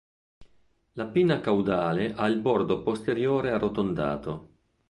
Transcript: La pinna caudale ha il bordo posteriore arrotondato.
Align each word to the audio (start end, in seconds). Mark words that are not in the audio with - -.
La 0.93 1.05
pinna 1.05 1.39
caudale 1.41 2.15
ha 2.15 2.25
il 2.25 2.39
bordo 2.39 2.81
posteriore 2.81 3.51
arrotondato. 3.51 4.49